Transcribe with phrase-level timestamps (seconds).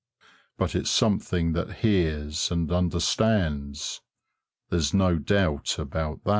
[0.57, 4.01] But it's something that hears and understands;
[4.71, 6.29] there's no doubt about that.